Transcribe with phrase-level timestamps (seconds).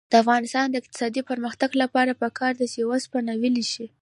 [0.11, 3.87] د افغانستان د اقتصادي پرمختګ لپاره پکار ده چې اوسپنه ویلې شي.